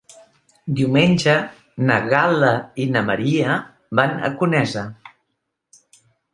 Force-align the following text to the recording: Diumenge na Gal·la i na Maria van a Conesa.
Diumenge 0.77 1.35
na 1.91 1.99
Gal·la 2.15 2.51
i 2.85 2.89
na 2.97 3.05
Maria 3.11 3.61
van 4.03 4.19
a 4.31 4.35
Conesa. 4.43 4.89